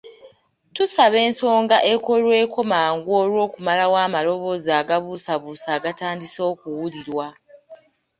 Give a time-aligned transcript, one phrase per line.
[0.75, 7.27] Tusaba ensonga ekolweko mangu olw'okumalawo amaloboozi agabuusabuusa agatandise okuwulirwa.